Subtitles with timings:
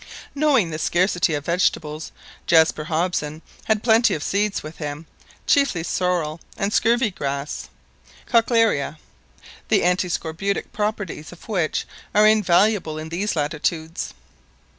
[0.33, 2.11] Knowing the scarcity of vegetables,
[2.47, 5.05] Jaspar Hobson had plenty of seeds with him,
[5.45, 7.69] chiefly sorrel and scurvy grass
[8.27, 8.97] (Cochlearia),
[9.67, 11.85] the antiscorbutic properties of which
[12.15, 14.15] are invaluable in these latitudes.